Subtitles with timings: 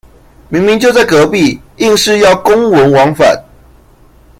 [0.49, 3.45] 明明就在隔壁，硬是要公文往返